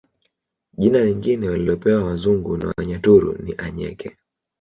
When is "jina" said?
0.77-1.03